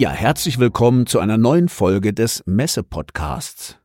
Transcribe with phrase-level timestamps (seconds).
[0.00, 3.76] Ja, herzlich willkommen zu einer neuen Folge des Messe-Podcasts.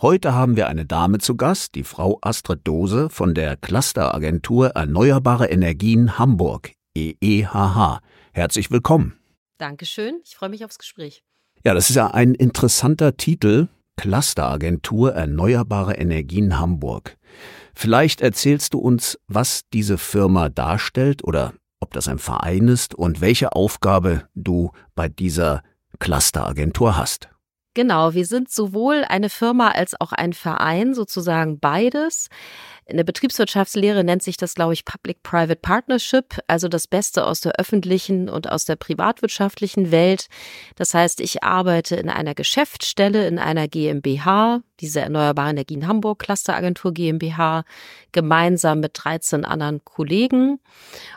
[0.00, 5.48] Heute haben wir eine Dame zu Gast, die Frau Astrid Dose von der Clusteragentur Erneuerbare
[5.48, 7.98] Energien Hamburg, EEHH.
[8.32, 9.18] Herzlich willkommen.
[9.58, 11.24] Dankeschön, ich freue mich aufs Gespräch.
[11.64, 13.66] Ja, das ist ja ein interessanter Titel,
[13.96, 17.16] Clusteragentur Erneuerbare Energien Hamburg.
[17.74, 21.52] Vielleicht erzählst du uns, was diese Firma darstellt oder
[21.84, 25.62] ob das ein Verein ist und welche Aufgabe du bei dieser
[25.98, 27.28] Clusteragentur hast.
[27.74, 32.28] Genau, wir sind sowohl eine Firma als auch ein Verein, sozusagen beides.
[32.86, 37.58] In der Betriebswirtschaftslehre nennt sich das, glaube ich, Public-Private Partnership, also das Beste aus der
[37.58, 40.28] öffentlichen und aus der privatwirtschaftlichen Welt.
[40.76, 46.92] Das heißt, ich arbeite in einer Geschäftsstelle, in einer GmbH, diese Erneuerbare Energien Hamburg Clusteragentur
[46.92, 47.64] GmbH,
[48.12, 50.60] gemeinsam mit 13 anderen Kollegen.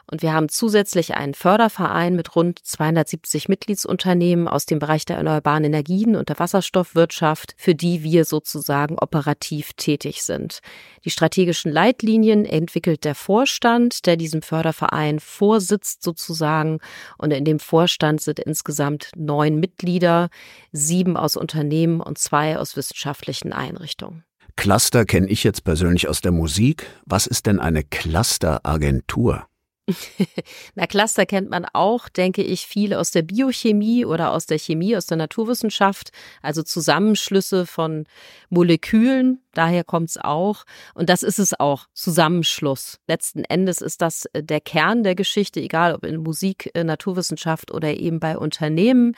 [0.09, 5.63] Und wir haben zusätzlich einen Förderverein mit rund 270 Mitgliedsunternehmen aus dem Bereich der erneuerbaren
[5.63, 10.59] Energien und der Wasserstoffwirtschaft, für die wir sozusagen operativ tätig sind.
[11.03, 16.79] Die strategischen Leitlinien entwickelt der Vorstand, der diesem Förderverein vorsitzt sozusagen.
[17.17, 20.29] Und in dem Vorstand sind insgesamt neun Mitglieder,
[20.71, 24.23] sieben aus Unternehmen und zwei aus wissenschaftlichen Einrichtungen.
[24.55, 26.87] Cluster kenne ich jetzt persönlich aus der Musik.
[27.05, 29.47] Was ist denn eine Clusteragentur?
[30.75, 34.97] Na, Cluster kennt man auch, denke ich, viel aus der Biochemie oder aus der Chemie,
[34.97, 38.05] aus der Naturwissenschaft, also Zusammenschlüsse von
[38.49, 40.63] Molekülen, daher kommt es auch.
[40.93, 42.99] Und das ist es auch, Zusammenschluss.
[43.07, 47.71] Letzten Endes ist das äh, der Kern der Geschichte, egal ob in Musik, äh, Naturwissenschaft
[47.71, 49.15] oder eben bei Unternehmen.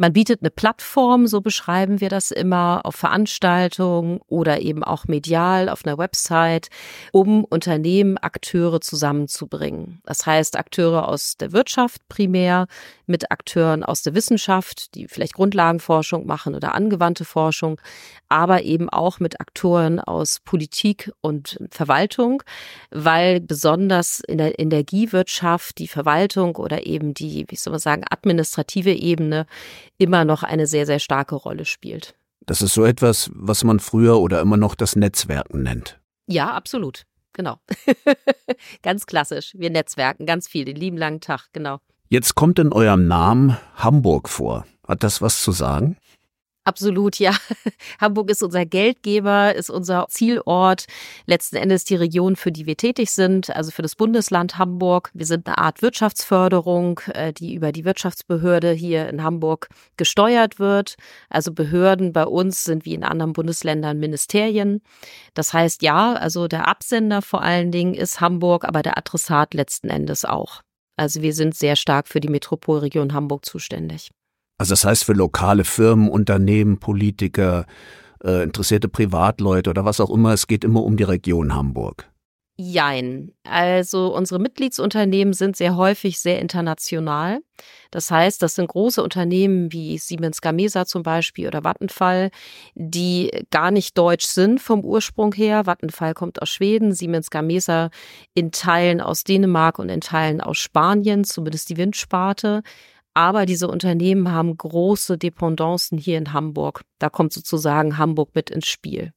[0.00, 5.68] Man bietet eine Plattform, so beschreiben wir das immer, auf Veranstaltungen oder eben auch medial
[5.68, 6.68] auf einer Website,
[7.10, 10.00] um Unternehmen, Akteure zusammenzubringen.
[10.04, 12.68] Das heißt, Akteure aus der Wirtschaft primär
[13.08, 17.80] mit Akteuren aus der Wissenschaft, die vielleicht Grundlagenforschung machen oder angewandte Forschung,
[18.28, 22.42] aber eben auch mit Aktoren aus Politik und Verwaltung,
[22.90, 28.92] weil besonders in der Energiewirtschaft die Verwaltung oder eben die, wie soll man sagen, administrative
[28.92, 29.46] Ebene
[29.96, 32.14] immer noch eine sehr, sehr starke Rolle spielt.
[32.40, 35.98] Das ist so etwas, was man früher oder immer noch das Netzwerken nennt.
[36.26, 37.04] Ja, absolut.
[37.34, 37.60] Genau.
[38.82, 39.52] ganz klassisch.
[39.56, 41.78] Wir netzwerken ganz viel, den lieben langen Tag, genau.
[42.10, 44.64] Jetzt kommt in eurem Namen Hamburg vor.
[44.86, 45.98] Hat das was zu sagen?
[46.64, 47.34] Absolut, ja.
[48.00, 50.84] Hamburg ist unser Geldgeber, ist unser Zielort,
[51.26, 55.10] letzten Endes die Region, für die wir tätig sind, also für das Bundesland Hamburg.
[55.12, 60.96] Wir sind eine Art Wirtschaftsförderung, äh, die über die Wirtschaftsbehörde hier in Hamburg gesteuert wird.
[61.28, 64.82] Also Behörden bei uns sind wie in anderen Bundesländern Ministerien.
[65.34, 69.88] Das heißt, ja, also der Absender vor allen Dingen ist Hamburg, aber der Adressat letzten
[69.88, 70.62] Endes auch.
[70.98, 74.10] Also wir sind sehr stark für die Metropolregion Hamburg zuständig.
[74.58, 77.66] Also das heißt für lokale Firmen, Unternehmen, Politiker,
[78.24, 82.10] äh, interessierte Privatleute oder was auch immer, es geht immer um die Region Hamburg.
[82.60, 83.30] Jein.
[83.44, 87.38] Also unsere Mitgliedsunternehmen sind sehr häufig sehr international.
[87.92, 92.30] Das heißt, das sind große Unternehmen wie Siemens Gamesa zum Beispiel oder Vattenfall,
[92.74, 95.66] die gar nicht deutsch sind vom Ursprung her.
[95.66, 97.90] Vattenfall kommt aus Schweden, Siemens Gamesa
[98.34, 102.62] in Teilen aus Dänemark und in Teilen aus Spanien, zumindest die Windsparte.
[103.14, 106.82] Aber diese Unternehmen haben große Dependancen hier in Hamburg.
[106.98, 109.12] Da kommt sozusagen Hamburg mit ins Spiel.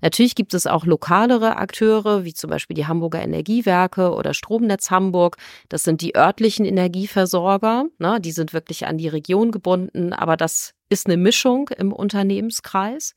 [0.00, 5.36] Natürlich gibt es auch lokalere Akteure, wie zum Beispiel die Hamburger Energiewerke oder Stromnetz Hamburg.
[5.68, 7.86] Das sind die örtlichen Energieversorger.
[7.98, 8.20] Ne?
[8.20, 13.14] Die sind wirklich an die Region gebunden, aber das ist eine Mischung im Unternehmenskreis.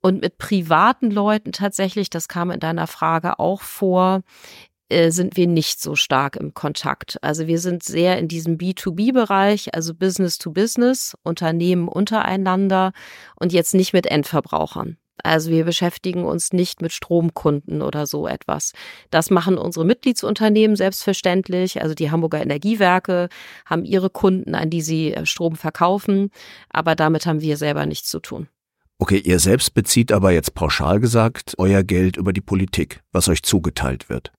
[0.00, 4.22] Und mit privaten Leuten tatsächlich, das kam in deiner Frage auch vor,
[4.88, 7.18] äh, sind wir nicht so stark im Kontakt.
[7.22, 12.92] Also wir sind sehr in diesem B2B-Bereich, also Business to Business, Unternehmen untereinander
[13.36, 14.96] und jetzt nicht mit Endverbrauchern.
[15.22, 18.72] Also wir beschäftigen uns nicht mit Stromkunden oder so etwas.
[19.10, 21.82] Das machen unsere Mitgliedsunternehmen selbstverständlich.
[21.82, 23.28] Also die Hamburger Energiewerke
[23.66, 26.30] haben ihre Kunden, an die sie äh, Strom verkaufen.
[26.70, 28.48] Aber damit haben wir selber nichts zu tun.
[29.00, 33.44] Okay, ihr selbst bezieht aber jetzt pauschal gesagt euer Geld über die Politik, was euch
[33.44, 34.32] zugeteilt wird.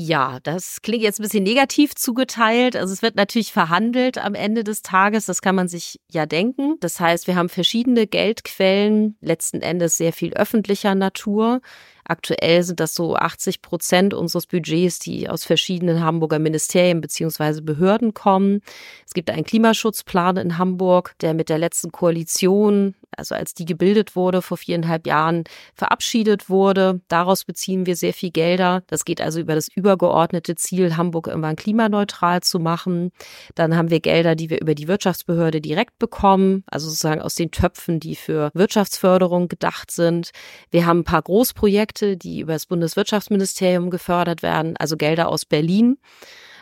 [0.00, 2.76] Ja, das klingt jetzt ein bisschen negativ zugeteilt.
[2.76, 5.26] Also es wird natürlich verhandelt am Ende des Tages.
[5.26, 6.76] Das kann man sich ja denken.
[6.78, 11.62] Das heißt, wir haben verschiedene Geldquellen, letzten Endes sehr viel öffentlicher Natur.
[12.08, 18.14] Aktuell sind das so 80 Prozent unseres Budgets, die aus verschiedenen Hamburger Ministerien beziehungsweise Behörden
[18.14, 18.62] kommen.
[19.06, 24.16] Es gibt einen Klimaschutzplan in Hamburg, der mit der letzten Koalition, also als die gebildet
[24.16, 25.44] wurde vor viereinhalb Jahren,
[25.74, 27.00] verabschiedet wurde.
[27.08, 28.82] Daraus beziehen wir sehr viel Gelder.
[28.86, 33.12] Das geht also über das übergeordnete Ziel, Hamburg irgendwann klimaneutral zu machen.
[33.54, 37.50] Dann haben wir Gelder, die wir über die Wirtschaftsbehörde direkt bekommen, also sozusagen aus den
[37.50, 40.30] Töpfen, die für Wirtschaftsförderung gedacht sind.
[40.70, 45.44] Wir haben ein paar Großprojekte, Projekte, die über das Bundeswirtschaftsministerium gefördert werden, also Gelder aus
[45.44, 45.98] Berlin.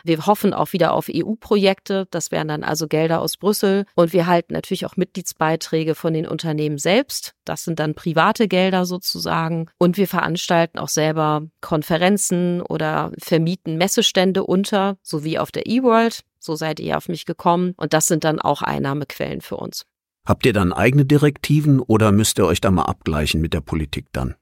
[0.03, 2.07] Wir hoffen auch wieder auf EU-Projekte.
[2.11, 3.85] Das wären dann also Gelder aus Brüssel.
[3.95, 7.33] Und wir halten natürlich auch Mitgliedsbeiträge von den Unternehmen selbst.
[7.45, 9.69] Das sind dann private Gelder sozusagen.
[9.77, 16.21] Und wir veranstalten auch selber Konferenzen oder vermieten Messestände unter, sowie auf der eWorld.
[16.39, 17.73] So seid ihr auf mich gekommen.
[17.75, 19.85] Und das sind dann auch Einnahmequellen für uns.
[20.25, 24.07] Habt ihr dann eigene Direktiven oder müsst ihr euch da mal abgleichen mit der Politik
[24.13, 24.35] dann?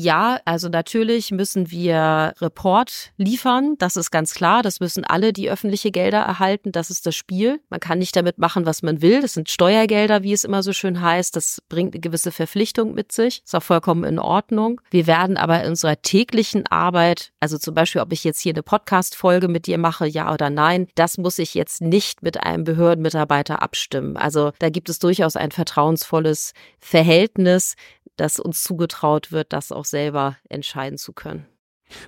[0.00, 3.74] Ja, also natürlich müssen wir Report liefern.
[3.78, 4.62] Das ist ganz klar.
[4.62, 6.70] Das müssen alle, die öffentliche Gelder erhalten.
[6.70, 7.60] Das ist das Spiel.
[7.68, 9.20] Man kann nicht damit machen, was man will.
[9.20, 11.34] Das sind Steuergelder, wie es immer so schön heißt.
[11.34, 13.42] Das bringt eine gewisse Verpflichtung mit sich.
[13.44, 14.80] Ist auch vollkommen in Ordnung.
[14.92, 18.62] Wir werden aber in unserer täglichen Arbeit, also zum Beispiel, ob ich jetzt hier eine
[18.62, 23.62] Podcast-Folge mit dir mache, ja oder nein, das muss ich jetzt nicht mit einem Behördenmitarbeiter
[23.62, 24.16] abstimmen.
[24.16, 27.74] Also da gibt es durchaus ein vertrauensvolles Verhältnis
[28.18, 31.46] dass uns zugetraut wird, das auch selber entscheiden zu können.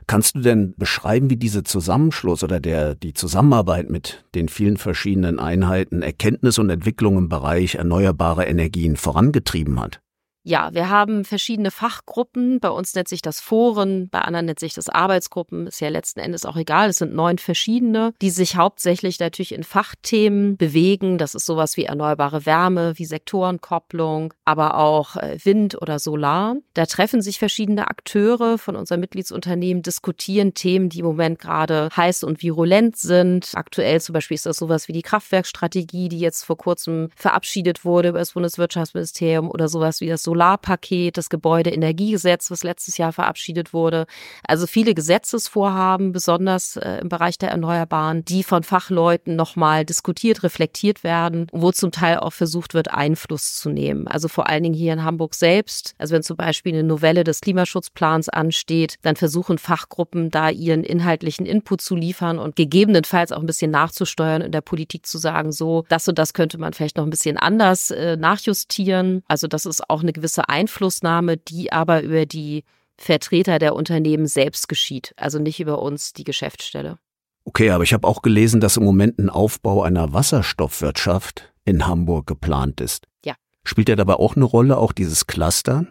[0.07, 5.39] Kannst du denn beschreiben, wie dieser Zusammenschluss oder der, die Zusammenarbeit mit den vielen verschiedenen
[5.39, 10.03] Einheiten Erkenntnis und Entwicklung im Bereich erneuerbare Energien vorangetrieben hat?
[10.43, 12.61] Ja, wir haben verschiedene Fachgruppen.
[12.61, 15.67] Bei uns nennt sich das Foren, bei anderen nennt sich das Arbeitsgruppen.
[15.67, 16.89] Ist ja letzten Endes auch egal.
[16.89, 21.19] Es sind neun verschiedene, die sich hauptsächlich natürlich in Fachthemen bewegen.
[21.19, 26.57] Das ist sowas wie erneuerbare Wärme, wie Sektorenkopplung, aber auch äh, Wind oder Solar.
[26.73, 32.25] Da treffen sich verschiedene Akteure von unseren Mitgliedsunternehmen, diskutieren Themen, die im Moment gerade heiß
[32.25, 33.51] und virulent sind.
[33.55, 38.09] Aktuell zum Beispiel ist das sowas wie die Kraftwerkstrategie, die jetzt vor kurzem verabschiedet wurde
[38.09, 44.07] über das Bundeswirtschaftsministerium oder sowas wie das Solarpaket, das Gebäudeenergiegesetz, was letztes Jahr verabschiedet wurde.
[44.47, 51.03] Also viele Gesetzesvorhaben, besonders äh, im Bereich der Erneuerbaren, die von Fachleuten nochmal diskutiert, reflektiert
[51.03, 54.07] werden, wo zum Teil auch versucht wird, Einfluss zu nehmen.
[54.07, 55.95] Also vor allen Dingen hier in Hamburg selbst.
[55.99, 61.45] Also wenn zum Beispiel eine Novelle des Klimaschutzplans ansteht, dann versuchen Fachgruppen da ihren inhaltlichen
[61.45, 65.85] Input zu liefern und gegebenenfalls auch ein bisschen nachzusteuern in der Politik zu sagen, so,
[65.89, 69.23] das und das könnte man vielleicht noch ein bisschen anders äh, nachjustieren.
[69.27, 72.65] Also das ist auch eine gewisse Einflussnahme, die aber über die
[72.99, 76.99] Vertreter der Unternehmen selbst geschieht, also nicht über uns, die Geschäftsstelle.
[77.45, 82.27] Okay, aber ich habe auch gelesen, dass im Moment ein Aufbau einer Wasserstoffwirtschaft in Hamburg
[82.27, 83.07] geplant ist.
[83.25, 83.35] Ja.
[83.65, 85.87] Spielt ja dabei auch eine Rolle, auch dieses Cluster?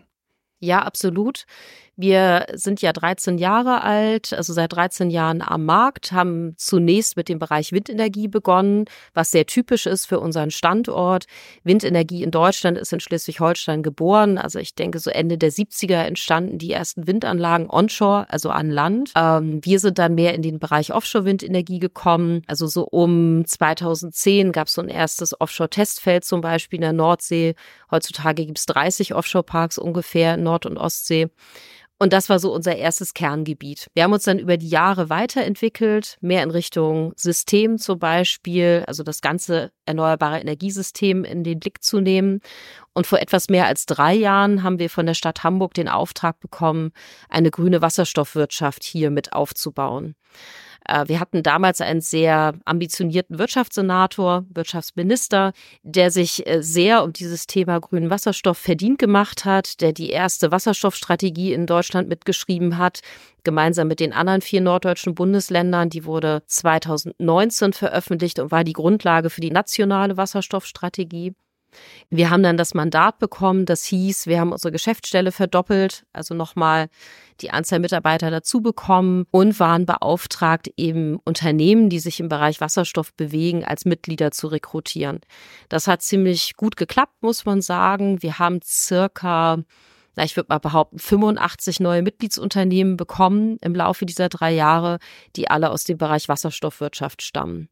[0.59, 1.45] Ja, absolut.
[2.01, 7.27] Wir sind ja 13 Jahre alt, also seit 13 Jahren am Markt, haben zunächst mit
[7.27, 11.25] dem Bereich Windenergie begonnen, was sehr typisch ist für unseren Standort.
[11.65, 14.37] Windenergie in Deutschland ist in Schleswig-Holstein geboren.
[14.37, 19.11] Also ich denke, so Ende der 70er entstanden die ersten Windanlagen onshore, also an Land.
[19.17, 22.43] Ähm, wir sind dann mehr in den Bereich Offshore-Windenergie gekommen.
[22.47, 27.55] Also so um 2010 gab es so ein erstes Offshore-Testfeld zum Beispiel in der Nordsee.
[27.91, 31.27] Heutzutage gibt es 30 Offshore-Parks ungefähr in Nord- und Ostsee.
[32.01, 33.87] Und das war so unser erstes Kerngebiet.
[33.93, 39.03] Wir haben uns dann über die Jahre weiterentwickelt, mehr in Richtung System zum Beispiel, also
[39.03, 42.39] das ganze erneuerbare Energiesystem in den Blick zu nehmen.
[42.93, 46.39] Und vor etwas mehr als drei Jahren haben wir von der Stadt Hamburg den Auftrag
[46.39, 46.91] bekommen,
[47.27, 50.15] eine grüne Wasserstoffwirtschaft hier mit aufzubauen.
[50.85, 57.47] Äh, wir hatten damals einen sehr ambitionierten Wirtschaftssenator, Wirtschaftsminister, der sich äh, sehr um dieses
[57.47, 63.01] Thema grünen Wasserstoff verdient gemacht hat, der die erste Wasserstoffstrategie in Deutschland mitgeschrieben hat,
[63.43, 65.89] gemeinsam mit den anderen vier norddeutschen Bundesländern.
[65.89, 71.33] Die wurde 2019 veröffentlicht und war die Grundlage für die nationale Wasserstoffstrategie.
[72.09, 76.87] Wir haben dann das Mandat bekommen, das hieß, wir haben unsere Geschäftsstelle verdoppelt, also nochmal
[77.41, 83.13] die Anzahl Mitarbeiter dazu bekommen und waren beauftragt, eben Unternehmen, die sich im Bereich Wasserstoff
[83.13, 85.21] bewegen, als Mitglieder zu rekrutieren.
[85.69, 88.21] Das hat ziemlich gut geklappt, muss man sagen.
[88.21, 89.63] Wir haben circa
[90.19, 94.99] na, ich würde mal behaupten, 85 neue Mitgliedsunternehmen bekommen im Laufe dieser drei Jahre,
[95.37, 97.69] die alle aus dem Bereich Wasserstoffwirtschaft stammen.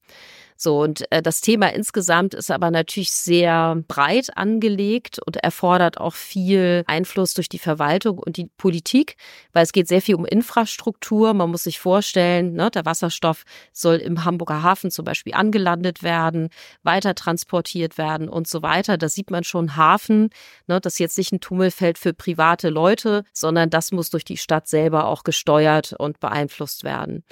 [0.57, 6.15] So, und äh, das Thema insgesamt ist aber natürlich sehr breit angelegt und erfordert auch
[6.15, 9.17] viel Einfluss durch die Verwaltung und die Politik,
[9.53, 11.35] weil es geht sehr viel um Infrastruktur.
[11.35, 16.49] Man muss sich vorstellen, ne, der Wasserstoff soll im Hamburger Hafen zum Beispiel angelandet werden,
[16.81, 18.97] weiter transportiert werden und so weiter.
[18.97, 20.31] Da sieht man schon Hafen,
[20.65, 24.37] ne, das ist jetzt nicht ein Tummelfeld für private Leute, sondern das muss durch die
[24.37, 27.23] Stadt selber auch gesteuert und beeinflusst werden.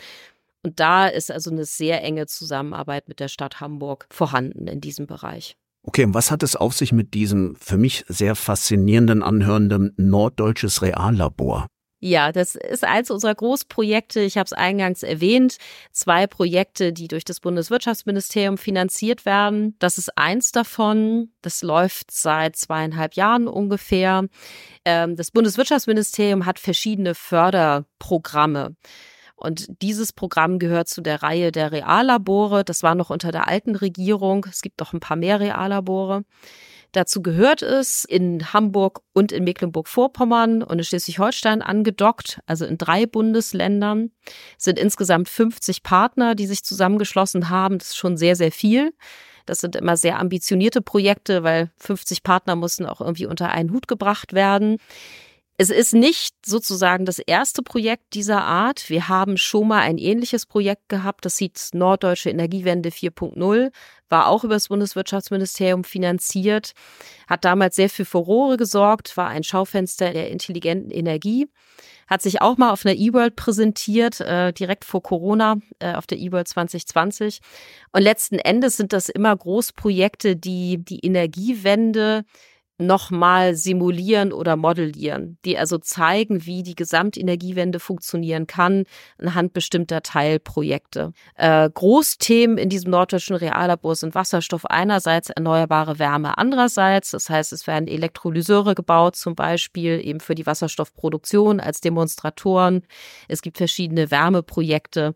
[0.65, 5.05] Und da ist also eine sehr enge Zusammenarbeit mit der Stadt Hamburg vorhanden in diesem
[5.05, 5.57] Bereich.
[5.84, 10.81] Okay, und was hat es auf sich mit diesem für mich sehr faszinierenden anhörenden Norddeutsches
[10.81, 11.67] Reallabor?
[12.00, 14.22] Ja, das ist eins unserer Großprojekte.
[14.22, 15.57] Ich habe es eingangs erwähnt.
[15.91, 19.75] Zwei Projekte, die durch das Bundeswirtschaftsministerium finanziert werden.
[19.77, 21.29] Das ist eins davon.
[21.43, 24.27] Das läuft seit zweieinhalb Jahren ungefähr.
[24.84, 28.75] Ähm, das Bundeswirtschaftsministerium hat verschiedene Förderprogramme.
[29.36, 32.63] Und dieses Programm gehört zu der Reihe der Reallabore.
[32.63, 34.46] Das war noch unter der alten Regierung.
[34.50, 36.24] Es gibt doch ein paar mehr Reallabore.
[36.96, 43.06] Dazu gehört es in Hamburg und in Mecklenburg-Vorpommern und in Schleswig-Holstein angedockt, also in drei
[43.06, 44.12] Bundesländern.
[44.58, 47.80] Es sind insgesamt 50 Partner, die sich zusammengeschlossen haben.
[47.80, 48.94] Das ist schon sehr, sehr viel.
[49.46, 53.89] Das sind immer sehr ambitionierte Projekte, weil 50 Partner mussten auch irgendwie unter einen Hut
[53.89, 54.77] gebracht werden.
[55.57, 58.89] Es ist nicht sozusagen das erste Projekt dieser Art.
[58.89, 61.24] Wir haben schon mal ein ähnliches Projekt gehabt.
[61.24, 63.71] Das hieß Norddeutsche Energiewende 4.0,
[64.09, 66.74] war auch über das Bundeswirtschaftsministerium finanziert,
[67.27, 71.47] hat damals sehr für Furore gesorgt, war ein Schaufenster der intelligenten Energie,
[72.07, 76.17] hat sich auch mal auf einer E-World präsentiert, äh, direkt vor Corona, äh, auf der
[76.17, 77.39] E-World 2020.
[77.93, 82.25] Und letzten Endes sind das immer Großprojekte, die die Energiewende
[82.77, 88.84] nochmal simulieren oder modellieren, die also zeigen, wie die Gesamtenergiewende funktionieren kann
[89.17, 91.13] anhand bestimmter Teilprojekte.
[91.36, 97.12] Äh, Großthemen in diesem norddeutschen Reallabor sind Wasserstoff einerseits, erneuerbare Wärme andererseits.
[97.12, 102.84] Das heißt, es werden Elektrolyseure gebaut, zum Beispiel eben für die Wasserstoffproduktion als Demonstratoren.
[103.27, 105.15] Es gibt verschiedene Wärmeprojekte.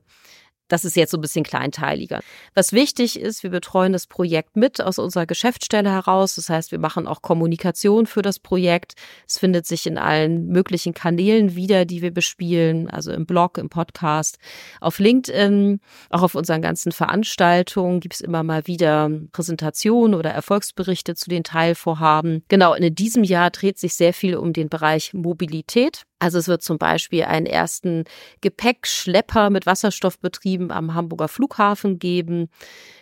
[0.70, 2.22] Das ist jetzt so ein bisschen kleinteiliger.
[2.54, 6.36] Was wichtig ist, wir betreuen das Projekt mit aus unserer Geschäftsstelle heraus.
[6.36, 8.94] Das heißt, wir machen auch Kommunikation für das Projekt.
[9.28, 13.70] Es findet sich in allen möglichen Kanälen wieder, die wir bespielen, also im Blog, im
[13.70, 14.38] Podcast,
[14.80, 21.16] auf LinkedIn, auch auf unseren ganzen Veranstaltungen gibt es immer mal wieder Präsentationen oder Erfolgsberichte
[21.16, 22.44] zu den Teilvorhaben.
[22.48, 26.04] Genau, in diesem Jahr dreht sich sehr viel um den Bereich Mobilität.
[26.20, 28.04] Also es wird zum Beispiel einen ersten
[28.42, 32.50] Gepäckschlepper mit Wasserstoffbetrieben am Hamburger Flughafen geben.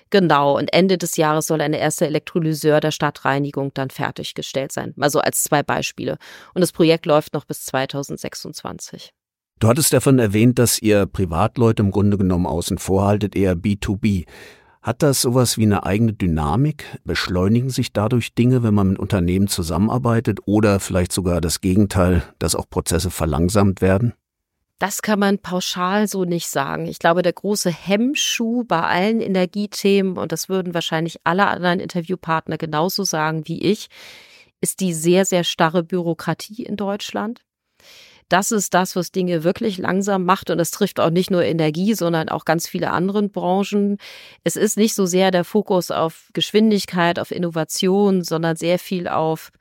[0.09, 4.93] Genau, und Ende des Jahres soll eine erste Elektrolyseur der Stadtreinigung dann fertiggestellt sein.
[4.99, 6.17] Also als zwei Beispiele.
[6.53, 9.11] Und das Projekt läuft noch bis 2026.
[9.59, 14.25] Du hattest davon erwähnt, dass ihr Privatleute im Grunde genommen außen vorhaltet, eher B2B.
[14.87, 16.85] Hat das sowas wie eine eigene Dynamik?
[17.03, 22.55] Beschleunigen sich dadurch Dinge, wenn man mit Unternehmen zusammenarbeitet oder vielleicht sogar das Gegenteil, dass
[22.55, 24.13] auch Prozesse verlangsamt werden?
[24.79, 26.85] Das kann man pauschal so nicht sagen.
[26.87, 32.57] Ich glaube, der große Hemmschuh bei allen Energiethemen, und das würden wahrscheinlich alle anderen Interviewpartner
[32.57, 33.89] genauso sagen wie ich,
[34.61, 37.41] ist die sehr, sehr starre Bürokratie in Deutschland.
[38.29, 40.49] Das ist das, was Dinge wirklich langsam macht.
[40.49, 43.97] Und es trifft auch nicht nur Energie, sondern auch ganz viele andere Branchen.
[44.43, 49.51] Es ist nicht so sehr der Fokus auf Geschwindigkeit, auf Innovation, sondern sehr viel auf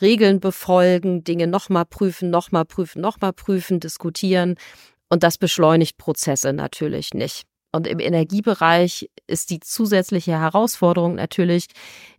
[0.00, 4.56] Regeln befolgen, Dinge nochmal prüfen, nochmal prüfen, nochmal prüfen, diskutieren.
[5.08, 7.44] Und das beschleunigt Prozesse natürlich nicht.
[7.72, 11.66] Und im Energiebereich ist die zusätzliche Herausforderung natürlich,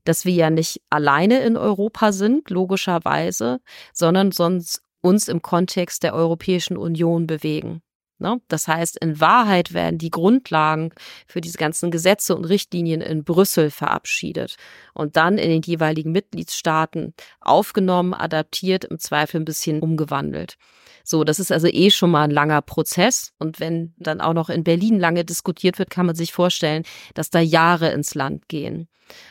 [0.03, 3.59] dass wir ja nicht alleine in Europa sind, logischerweise,
[3.93, 7.81] sondern sonst uns im Kontext der Europäischen Union bewegen.
[8.17, 8.41] Ne?
[8.47, 10.91] Das heißt, in Wahrheit werden die Grundlagen
[11.27, 14.55] für diese ganzen Gesetze und Richtlinien in Brüssel verabschiedet
[14.93, 20.55] und dann in den jeweiligen Mitgliedstaaten aufgenommen, adaptiert, im Zweifel ein bisschen umgewandelt.
[21.03, 23.33] So, das ist also eh schon mal ein langer Prozess.
[23.37, 26.83] Und wenn dann auch noch in Berlin lange diskutiert wird, kann man sich vorstellen,
[27.13, 28.87] dass da Jahre ins Land gehen.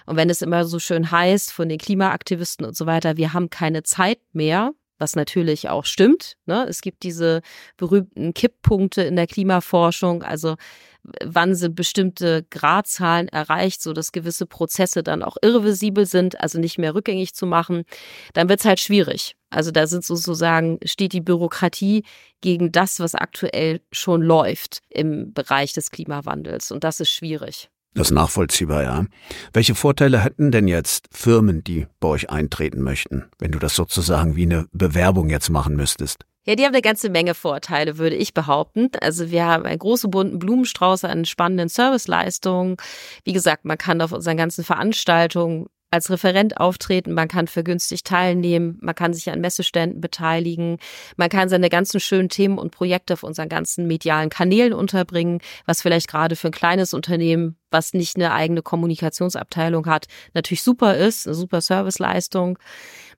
[0.06, 3.50] Und wenn es immer so schön heißt von den Klimaaktivisten und so weiter, wir haben
[3.50, 6.36] keine Zeit mehr, was natürlich auch stimmt.
[6.46, 6.66] Ne?
[6.68, 7.42] Es gibt diese
[7.76, 10.56] berühmten Kipppunkte in der Klimaforschung, also
[11.22, 16.78] wann sind bestimmte Gradzahlen erreicht, so dass gewisse Prozesse dann auch irreversibel sind, also nicht
[16.78, 17.84] mehr rückgängig zu machen,
[18.32, 19.36] dann wird es halt schwierig.
[19.50, 22.04] Also da sind sozusagen, steht die Bürokratie
[22.40, 26.72] gegen das, was aktuell schon läuft im Bereich des Klimawandels.
[26.72, 27.68] Und das ist schwierig.
[27.94, 29.06] Das ist nachvollziehbar, ja.
[29.52, 34.34] Welche Vorteile hätten denn jetzt Firmen, die bei euch eintreten möchten, wenn du das sozusagen
[34.34, 36.26] wie eine Bewerbung jetzt machen müsstest?
[36.46, 38.90] Ja, die haben eine ganze Menge Vorteile, würde ich behaupten.
[39.00, 42.76] Also wir haben einen großen bunten Blumenstrauß an spannenden Serviceleistungen.
[43.24, 48.78] Wie gesagt, man kann auf unseren ganzen Veranstaltungen als Referent auftreten, man kann vergünstigt teilnehmen,
[48.82, 50.78] man kann sich an Messeständen beteiligen,
[51.16, 55.82] man kann seine ganzen schönen Themen und Projekte auf unseren ganzen medialen Kanälen unterbringen, was
[55.82, 61.26] vielleicht gerade für ein kleines Unternehmen, was nicht eine eigene Kommunikationsabteilung hat, natürlich super ist,
[61.26, 62.58] eine super Serviceleistung.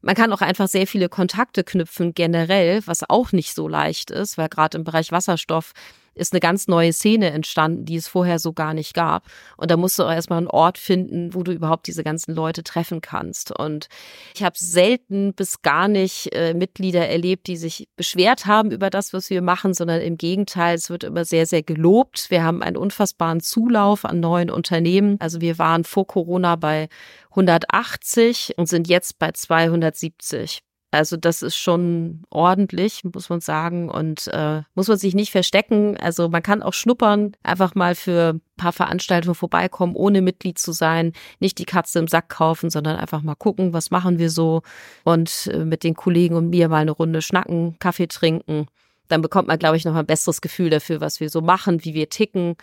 [0.02, 4.38] Man kann auch einfach sehr viele Kontakte knüpfen generell, was auch nicht so leicht ist,
[4.38, 5.72] weil gerade im Bereich Wasserstoff
[6.16, 9.26] ist eine ganz neue Szene entstanden, die es vorher so gar nicht gab.
[9.56, 12.64] Und da musst du auch erstmal einen Ort finden, wo du überhaupt diese ganzen Leute
[12.64, 13.52] treffen kannst.
[13.52, 13.88] Und
[14.34, 19.12] ich habe selten bis gar nicht äh, Mitglieder erlebt, die sich beschwert haben über das,
[19.12, 22.30] was wir machen, sondern im Gegenteil, es wird immer sehr, sehr gelobt.
[22.30, 25.16] Wir haben einen unfassbaren Zulauf an neuen Unternehmen.
[25.20, 26.88] Also wir waren vor Corona bei
[27.30, 30.65] 180 und sind jetzt bei 270.
[30.96, 33.90] Also das ist schon ordentlich, muss man sagen.
[33.90, 35.96] Und äh, muss man sich nicht verstecken.
[35.98, 40.72] Also man kann auch schnuppern, einfach mal für ein paar Veranstaltungen vorbeikommen, ohne Mitglied zu
[40.72, 41.12] sein.
[41.38, 44.62] Nicht die Katze im Sack kaufen, sondern einfach mal gucken, was machen wir so.
[45.04, 48.66] Und äh, mit den Kollegen und mir mal eine Runde schnacken, Kaffee trinken.
[49.08, 51.94] Dann bekommt man, glaube ich, noch ein besseres Gefühl dafür, was wir so machen, wie
[51.94, 52.56] wir ticken.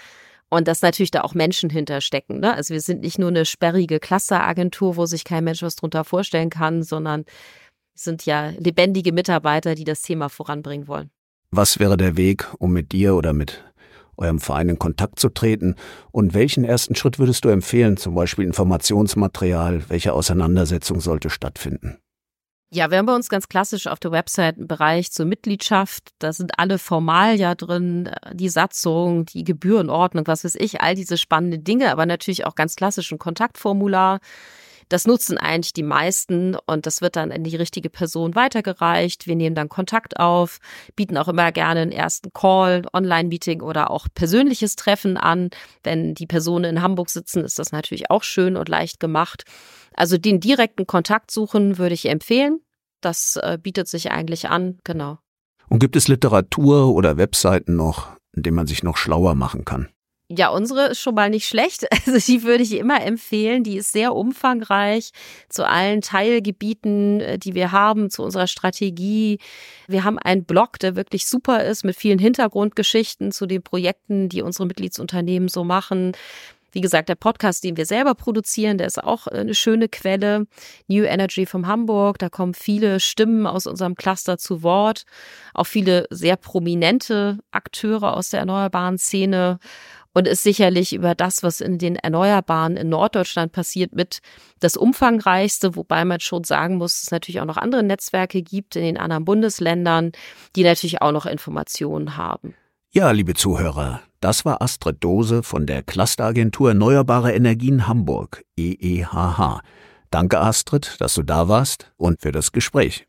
[0.50, 2.40] Und dass natürlich da auch Menschen hinterstecken.
[2.40, 2.54] Ne?
[2.54, 6.52] Also wir sind nicht nur eine sperrige Clusteragentur, wo sich kein Mensch was drunter vorstellen
[6.52, 7.26] kann, sondern
[7.94, 11.10] sind ja lebendige Mitarbeiter, die das Thema voranbringen wollen.
[11.52, 13.64] Was wäre der Weg, um mit dir oder mit
[14.18, 15.76] eurem Verein in Kontakt zu treten?
[16.12, 19.90] Und welchen ersten Schritt würdest du empfehlen, zum Beispiel Informationsmaterial?
[19.90, 22.00] Welche Auseinandersetzung sollte stattfinden?
[22.72, 26.10] Ja, wir haben bei uns ganz klassisch auf der Website einen Bereich zur Mitgliedschaft.
[26.18, 31.64] Da sind alle Formalia drin, die Satzung, die Gebührenordnung, was weiß ich, all diese spannenden
[31.64, 34.20] Dinge, aber natürlich auch ganz klassisch ein Kontaktformular.
[34.90, 39.28] Das nutzen eigentlich die meisten und das wird dann an die richtige Person weitergereicht.
[39.28, 40.60] Wir nehmen dann Kontakt auf,
[40.96, 45.50] bieten auch immer gerne einen ersten Call, Online-Meeting oder auch persönliches Treffen an.
[45.84, 49.44] Wenn die Personen in Hamburg sitzen, ist das natürlich auch schön und leicht gemacht.
[49.96, 52.60] Also den direkten Kontakt suchen würde ich empfehlen.
[53.02, 55.20] Das äh, bietet sich eigentlich an, genau.
[55.70, 59.90] Und gibt es Literatur oder Webseiten noch, in denen man sich noch schlauer machen kann?
[60.30, 61.88] Ja, unsere ist schon mal nicht schlecht.
[62.06, 63.64] Also die würde ich immer empfehlen.
[63.64, 65.12] Die ist sehr umfangreich
[65.50, 69.40] zu allen Teilgebieten, äh, die wir haben, zu unserer Strategie.
[69.88, 74.42] Wir haben einen Blog, der wirklich super ist mit vielen Hintergrundgeschichten zu den Projekten, die
[74.42, 76.14] unsere Mitgliedsunternehmen so machen.
[76.74, 80.48] Wie gesagt, der Podcast, den wir selber produzieren, der ist auch eine schöne Quelle.
[80.88, 85.04] New Energy vom Hamburg, da kommen viele Stimmen aus unserem Cluster zu Wort,
[85.54, 89.60] auch viele sehr prominente Akteure aus der erneuerbaren Szene
[90.14, 94.20] und ist sicherlich über das, was in den Erneuerbaren in Norddeutschland passiert, mit
[94.60, 98.76] das umfangreichste, wobei man schon sagen muss, dass es natürlich auch noch andere Netzwerke gibt
[98.76, 100.12] in den anderen Bundesländern,
[100.56, 102.56] die natürlich auch noch Informationen haben.
[102.92, 109.62] Ja, liebe Zuhörer, das war Astrid Dose von der Clusteragentur Erneuerbare Energien Hamburg, EEHH.
[110.12, 113.08] Danke, Astrid, dass du da warst und für das Gespräch.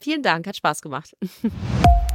[0.00, 1.14] Vielen Dank, hat Spaß gemacht.